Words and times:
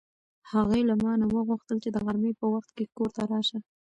هغې 0.51 0.81
له 0.89 0.95
ما 1.03 1.13
نه 1.21 1.25
وغوښتل 1.35 1.77
چې 1.83 1.89
د 1.91 1.97
غرمې 2.05 2.31
په 2.39 2.45
وخت 2.53 2.69
کې 2.77 2.91
کور 2.95 3.09
ته 3.15 3.21
راشه. 3.31 3.59